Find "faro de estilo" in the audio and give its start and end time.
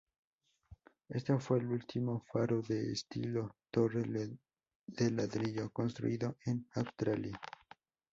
2.33-3.55